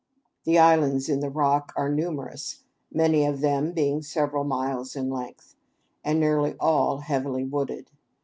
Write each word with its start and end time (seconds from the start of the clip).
The 0.45 0.57
islands 0.57 1.09
in 1.09 1.19
the 1.19 1.29
Rock 1.29 1.73
are 1.75 1.87
numerous, 1.87 2.63
many 2.91 3.23
of 3.23 3.39
them 3.41 3.71
being 3.71 4.01
several 4.01 4.43
miles 4.43 4.95
in 4.95 5.11
length, 5.11 5.55
and 6.03 6.19
nearly 6.19 6.55
all 6.59 7.01
heavily 7.01 7.43
wooded. 7.43 7.91